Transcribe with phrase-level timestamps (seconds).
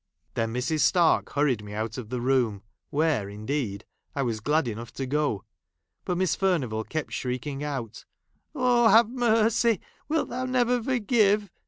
[0.33, 0.81] Then, I Ml'S.
[0.83, 2.63] Stark hurried me out of the room;!
[2.89, 3.85] where, indeed,
[4.15, 5.45] I was glad enough to go;
[6.05, 8.05] but Miss Furnivall kept shrieking out,"
[8.55, 8.87] Oh!
[8.87, 9.79] have mercy!
[10.09, 11.51] Wilt Thou never forgive